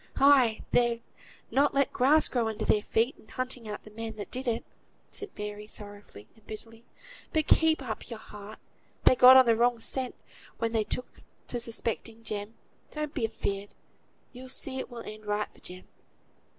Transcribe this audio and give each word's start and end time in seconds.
"Ay! 0.19 0.61
they've 0.71 1.03
not 1.51 1.75
let 1.75 1.93
grass 1.93 2.27
grow 2.27 2.47
under 2.47 2.65
their 2.65 2.81
feet, 2.81 3.15
in 3.19 3.27
hunting 3.27 3.69
out 3.69 3.83
the 3.83 3.91
man 3.91 4.15
that 4.15 4.31
did 4.31 4.47
it," 4.47 4.65
said 5.11 5.29
Mary, 5.37 5.67
sorrowfully 5.67 6.27
and 6.35 6.43
bitterly. 6.47 6.83
"But 7.33 7.45
keep 7.45 7.83
up 7.83 8.09
your 8.09 8.17
heart. 8.17 8.57
They 9.03 9.15
got 9.15 9.37
on 9.37 9.45
the 9.45 9.55
wrong 9.55 9.79
scent 9.79 10.15
when 10.57 10.71
they 10.71 10.85
took 10.85 11.21
to 11.49 11.59
suspecting 11.59 12.23
Jem. 12.23 12.55
Don't 12.89 13.13
be 13.13 13.25
afeard. 13.27 13.75
You'll 14.33 14.49
see 14.49 14.79
it 14.79 14.89
will 14.89 15.01
end 15.03 15.27
right 15.27 15.49
for 15.53 15.59
Jem." 15.59 15.87